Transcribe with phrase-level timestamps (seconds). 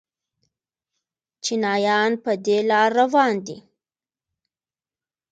[1.43, 3.57] چینایان په دې لار روان دي.